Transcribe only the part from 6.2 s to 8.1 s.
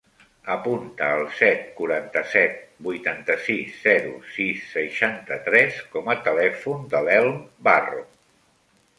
telèfon de l'Elm Barro.